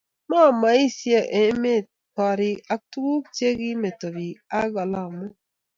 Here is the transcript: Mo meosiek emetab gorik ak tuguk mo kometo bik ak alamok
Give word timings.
Mo 0.29 0.41
meosiek 0.61 1.27
emetab 1.41 1.89
gorik 2.15 2.59
ak 2.73 2.81
tuguk 2.91 3.25
mo 3.35 3.39
kometo 3.57 4.07
bik 4.15 4.37
ak 4.59 4.71
alamok 4.83 5.35